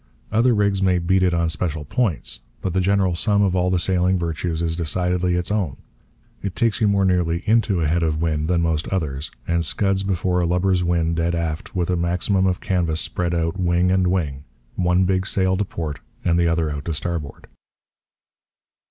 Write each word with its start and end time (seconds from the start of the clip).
Other 0.31 0.55
rigs 0.55 0.81
may 0.81 0.97
beat 0.97 1.21
it 1.21 1.31
on 1.31 1.47
special 1.49 1.85
points; 1.85 2.39
but 2.59 2.73
the 2.73 2.81
general 2.81 3.13
sum 3.13 3.43
of 3.43 3.55
all 3.55 3.69
the 3.69 3.77
sailing 3.77 4.17
virtues 4.17 4.63
is 4.63 4.75
decidedly 4.75 5.35
its 5.35 5.51
own. 5.51 5.77
It 6.41 6.55
takes 6.55 6.81
you 6.81 6.87
more 6.87 7.05
nearly 7.05 7.43
into 7.45 7.81
a 7.81 7.87
head 7.87 8.01
wind 8.19 8.47
than 8.47 8.63
most 8.63 8.87
others, 8.87 9.29
and 9.47 9.63
scuds 9.63 10.01
before 10.01 10.39
a 10.41 10.47
lubber's 10.47 10.83
wind 10.83 11.17
dead 11.17 11.35
aft 11.35 11.75
with 11.75 11.91
a 11.91 11.95
maximum 11.95 12.47
of 12.47 12.61
canvas 12.61 12.99
spread 12.99 13.35
out 13.35 13.59
'wing 13.59 13.91
and 13.91 14.07
wing' 14.07 14.43
one 14.75 15.03
big 15.03 15.27
sail 15.27 15.55
to 15.55 15.63
port 15.65 15.99
and 16.25 16.39
the 16.39 16.47
other 16.47 16.71
out 16.71 16.85
to 16.85 16.95
starboard. 16.95 17.45